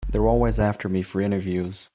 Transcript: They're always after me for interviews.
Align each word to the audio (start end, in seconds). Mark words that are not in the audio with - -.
They're 0.09 0.25
always 0.27 0.57
after 0.57 0.89
me 0.89 1.03
for 1.03 1.21
interviews. 1.21 1.87